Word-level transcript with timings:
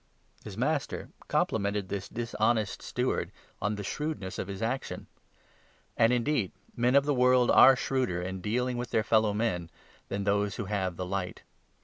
His 0.43 0.53
8 0.55 0.57
master 0.57 1.09
complimented 1.27 1.87
this 1.89 2.09
dishonest 2.09 2.81
steward 2.81 3.31
on 3.61 3.75
the 3.75 3.83
shrewdness 3.83 4.39
of 4.39 4.47
his 4.47 4.63
action. 4.63 5.05
And 5.95 6.11
indeed 6.11 6.53
men 6.75 6.95
of 6.95 7.05
the 7.05 7.13
world 7.13 7.51
are 7.51 7.75
shrewder 7.75 8.19
in 8.19 8.41
dealing 8.41 8.77
with 8.77 8.89
their 8.89 9.03
fellow 9.03 9.35
men 9.35 9.69
than 10.07 10.23
those 10.23 10.55
who 10.55 10.65
have 10.65 10.95
the 10.95 11.05
Light. 11.05 11.43